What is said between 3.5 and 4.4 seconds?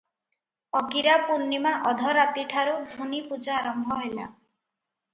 ଆରମ୍ଭ ହେଲା।